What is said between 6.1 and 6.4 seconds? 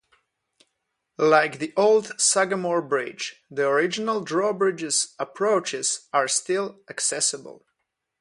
are